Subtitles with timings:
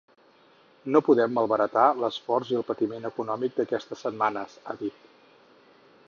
[0.93, 5.05] No podem malbaratar l’esforç i el patiment econòmic d’aquestes setmanes, ha dit.